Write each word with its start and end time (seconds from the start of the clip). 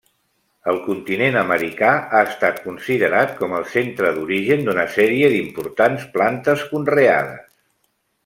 El 0.71 0.77
continent 0.85 1.35
americà 1.41 1.89
ha 1.97 2.21
estat 2.29 2.57
considerat 2.63 3.35
com 3.41 3.53
el 3.59 3.67
centre 3.75 4.15
d'origen 4.15 4.65
d'una 4.69 4.87
sèrie 4.95 5.31
d'importants 5.35 6.07
plantes 6.17 6.65
conreades. 6.73 7.47